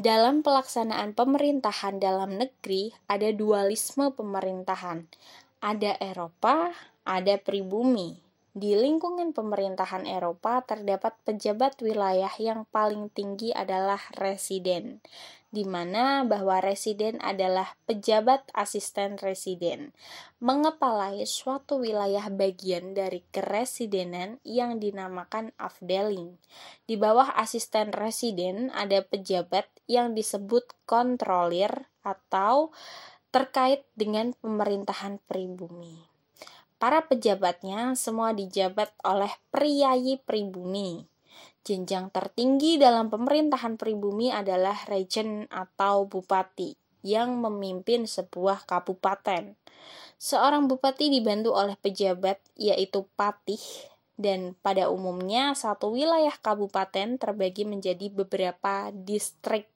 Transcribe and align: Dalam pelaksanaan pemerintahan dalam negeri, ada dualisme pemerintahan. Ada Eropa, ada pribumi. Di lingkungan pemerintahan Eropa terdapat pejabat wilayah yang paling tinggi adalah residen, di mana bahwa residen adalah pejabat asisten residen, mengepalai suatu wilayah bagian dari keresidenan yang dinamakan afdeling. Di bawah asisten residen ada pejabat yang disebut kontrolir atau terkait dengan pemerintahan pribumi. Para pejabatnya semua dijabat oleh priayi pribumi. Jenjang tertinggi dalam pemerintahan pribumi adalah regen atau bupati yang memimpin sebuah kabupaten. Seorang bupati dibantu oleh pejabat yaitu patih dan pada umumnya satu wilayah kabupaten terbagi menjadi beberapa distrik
Dalam 0.00 0.40
pelaksanaan 0.40 1.12
pemerintahan 1.12 2.00
dalam 2.00 2.40
negeri, 2.40 2.88
ada 3.04 3.28
dualisme 3.36 4.08
pemerintahan. 4.08 5.04
Ada 5.60 6.00
Eropa, 6.00 6.72
ada 7.04 7.36
pribumi. 7.36 8.16
Di 8.50 8.74
lingkungan 8.74 9.30
pemerintahan 9.30 10.10
Eropa 10.10 10.58
terdapat 10.66 11.14
pejabat 11.22 11.78
wilayah 11.86 12.34
yang 12.34 12.66
paling 12.74 13.06
tinggi 13.14 13.54
adalah 13.54 14.02
residen, 14.18 14.98
di 15.54 15.62
mana 15.62 16.26
bahwa 16.26 16.58
residen 16.58 17.22
adalah 17.22 17.78
pejabat 17.86 18.50
asisten 18.50 19.22
residen, 19.22 19.94
mengepalai 20.42 21.22
suatu 21.30 21.78
wilayah 21.78 22.26
bagian 22.26 22.90
dari 22.90 23.22
keresidenan 23.30 24.42
yang 24.42 24.82
dinamakan 24.82 25.54
afdeling. 25.54 26.34
Di 26.90 26.98
bawah 26.98 27.30
asisten 27.38 27.94
residen 27.94 28.74
ada 28.74 28.98
pejabat 29.06 29.70
yang 29.86 30.18
disebut 30.18 30.66
kontrolir 30.90 31.86
atau 32.02 32.74
terkait 33.30 33.86
dengan 33.94 34.34
pemerintahan 34.42 35.22
pribumi. 35.30 36.09
Para 36.80 37.04
pejabatnya 37.04 37.92
semua 37.92 38.32
dijabat 38.32 38.88
oleh 39.04 39.28
priayi 39.52 40.16
pribumi. 40.16 41.04
Jenjang 41.60 42.08
tertinggi 42.08 42.80
dalam 42.80 43.12
pemerintahan 43.12 43.76
pribumi 43.76 44.32
adalah 44.32 44.88
regen 44.88 45.44
atau 45.52 46.08
bupati 46.08 46.72
yang 47.04 47.36
memimpin 47.36 48.08
sebuah 48.08 48.64
kabupaten. 48.64 49.60
Seorang 50.16 50.72
bupati 50.72 51.12
dibantu 51.12 51.52
oleh 51.52 51.76
pejabat 51.76 52.40
yaitu 52.56 53.04
patih 53.12 53.60
dan 54.16 54.56
pada 54.64 54.88
umumnya 54.88 55.52
satu 55.52 55.96
wilayah 55.96 56.32
kabupaten 56.40 57.20
terbagi 57.20 57.68
menjadi 57.68 58.08
beberapa 58.08 58.88
distrik 58.92 59.68